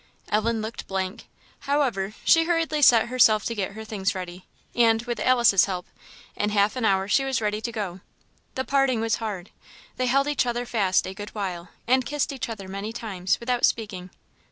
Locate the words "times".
12.91-13.39